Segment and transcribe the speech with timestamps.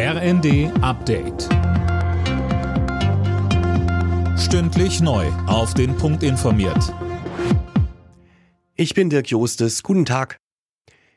[0.00, 1.48] RND Update.
[4.38, 5.26] Stündlich neu.
[5.48, 6.94] Auf den Punkt informiert.
[8.76, 9.82] Ich bin Dirk Jostes.
[9.82, 10.36] Guten Tag.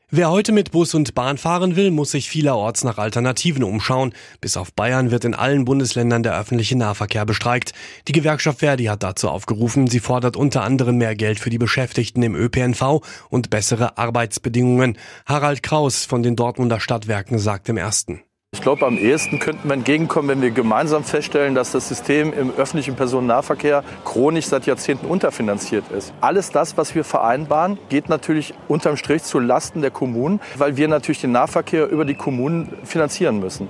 [0.09, 4.15] Wer heute mit Bus und Bahn fahren will, muss sich vielerorts nach Alternativen umschauen.
[4.41, 7.73] Bis auf Bayern wird in allen Bundesländern der öffentliche Nahverkehr bestreikt.
[8.07, 9.85] Die Gewerkschaft Verdi hat dazu aufgerufen.
[9.85, 14.97] Sie fordert unter anderem mehr Geld für die Beschäftigten im ÖPNV und bessere Arbeitsbedingungen.
[15.27, 18.23] Harald Kraus von den Dortmunder Stadtwerken sagt im ersten.
[18.53, 22.51] Ich glaube, am ehesten könnten wir entgegenkommen, wenn wir gemeinsam feststellen, dass das System im
[22.51, 26.13] öffentlichen Personennahverkehr chronisch seit Jahrzehnten unterfinanziert ist.
[26.19, 30.89] Alles das, was wir vereinbaren, geht natürlich unterm Strich zu Lasten der Kommunen, weil wir
[30.89, 33.69] natürlich den Nahverkehr über die Kommunen finanzieren müssen.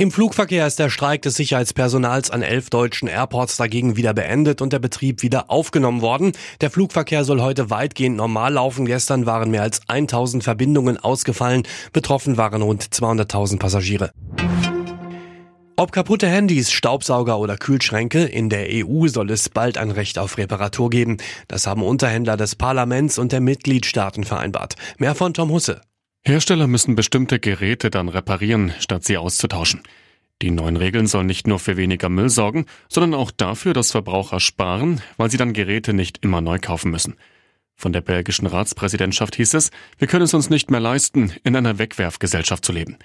[0.00, 4.72] Im Flugverkehr ist der Streik des Sicherheitspersonals an elf deutschen Airports dagegen wieder beendet und
[4.72, 6.32] der Betrieb wieder aufgenommen worden.
[6.62, 8.86] Der Flugverkehr soll heute weitgehend normal laufen.
[8.86, 11.64] Gestern waren mehr als 1000 Verbindungen ausgefallen.
[11.92, 14.10] Betroffen waren rund 200.000 Passagiere.
[15.76, 20.38] Ob kaputte Handys, Staubsauger oder Kühlschränke, in der EU soll es bald ein Recht auf
[20.38, 21.18] Reparatur geben.
[21.46, 24.76] Das haben Unterhändler des Parlaments und der Mitgliedstaaten vereinbart.
[24.96, 25.82] Mehr von Tom Husse.
[26.22, 29.82] Hersteller müssen bestimmte Geräte dann reparieren, statt sie auszutauschen.
[30.42, 34.40] Die neuen Regeln sollen nicht nur für weniger Müll sorgen, sondern auch dafür, dass Verbraucher
[34.40, 37.16] sparen, weil sie dann Geräte nicht immer neu kaufen müssen.
[37.74, 41.78] Von der belgischen Ratspräsidentschaft hieß es, wir können es uns nicht mehr leisten, in einer
[41.78, 42.98] Wegwerfgesellschaft zu leben.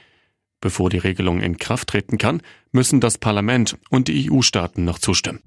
[0.60, 2.42] Bevor die Regelung in Kraft treten kann,
[2.72, 5.42] müssen das Parlament und die EU-Staaten noch zustimmen.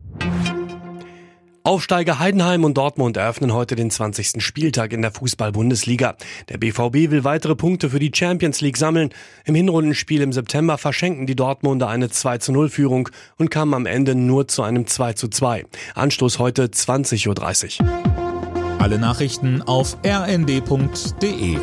[1.64, 4.42] Aufsteiger Heidenheim und Dortmund eröffnen heute den 20.
[4.42, 6.17] Spieltag in der Fußball-Bundesliga.
[6.48, 9.11] Der BVB will weitere Punkte für die Champions League sammeln.
[9.45, 13.87] Im Hinrundenspiel im September verschenken die Dortmunder eine 2 zu 0 Führung und kamen am
[13.87, 15.67] Ende nur zu einem 2 zu 2.
[15.95, 18.78] Anstoß heute 20.30 Uhr.
[18.78, 21.59] Alle Nachrichten auf rnd.de